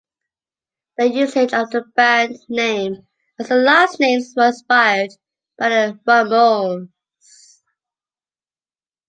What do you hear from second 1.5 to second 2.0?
of the